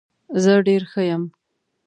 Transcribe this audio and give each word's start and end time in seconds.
زه 0.43 0.53
ډیر 0.67 0.81
ښه 0.91 1.01
یم. 1.09 1.23